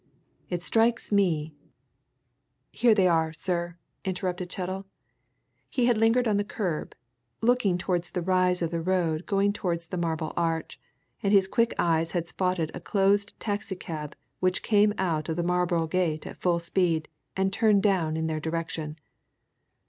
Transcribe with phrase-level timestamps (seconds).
[0.49, 1.53] It strikes me"
[2.71, 4.87] "Here they are, sir!" interrupted Chettle.
[5.69, 6.95] He had lingered on the kerb,
[7.41, 10.79] looking towards the rise of the road going towards the Marble Arch,
[11.21, 15.43] and his quick eyes had spotted a closed taxi cab which came out of the
[15.43, 17.07] Marlborough Gate at full speed
[17.37, 18.97] and turned down in their direction.